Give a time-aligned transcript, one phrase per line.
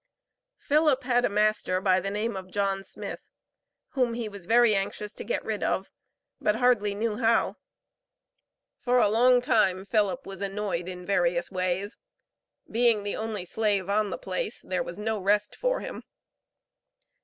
[0.57, 3.29] Philip had a master by the name of John Smith,
[3.89, 5.91] whom he was very anxious to get rid of,
[6.39, 7.57] but hardly knew how.
[8.79, 11.97] For a long time, Philip was annoyed in various ways.
[12.67, 16.01] Being the only slave on the place, there was no rest for him.